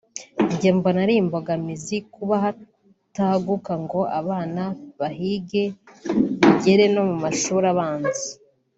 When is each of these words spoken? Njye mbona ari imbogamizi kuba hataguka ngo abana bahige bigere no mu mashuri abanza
Njye 0.53 0.69
mbona 0.77 0.99
ari 1.05 1.13
imbogamizi 1.21 1.95
kuba 2.13 2.35
hataguka 2.43 3.73
ngo 3.83 3.99
abana 4.19 4.63
bahige 4.99 5.63
bigere 6.41 6.85
no 6.93 7.01
mu 7.09 7.15
mashuri 7.23 7.65
abanza 7.73 8.27